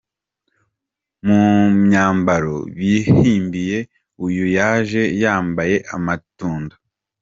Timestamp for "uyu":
4.25-4.45